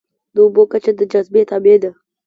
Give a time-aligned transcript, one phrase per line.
[0.33, 1.91] د اوبو کچه د جاذبې تابع ده.